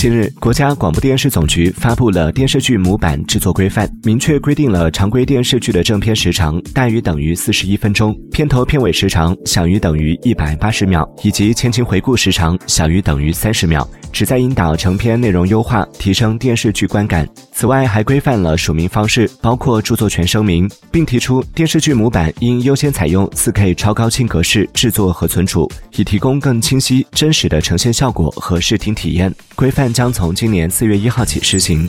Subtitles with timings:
[0.00, 17.28] 近日，国家广播电视总局发布了电视剧模板制作规范，明确规定了常规电视剧的正片时长大于等于四十一分钟，片头片尾时长小于等于一百八十秒，以及前情回顾时长小于等于三十秒，旨在引导成片内容优化，提升电视剧观感。
[17.52, 29.34] 此外，还规范了署名方式，包括著作权声明，并提出电视剧模板应优先采用四 K 超高清格式制作和存储，以提供更清晰、真实的呈现效果和视听体验。
[29.54, 29.90] 规范。
[29.90, 31.86] 将从今年四月一号起施行。